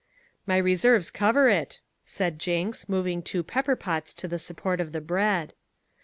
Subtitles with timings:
[0.47, 4.99] "My reserves cover it," said Jinks, moving two pepper pots to the support of the
[4.99, 5.53] bread.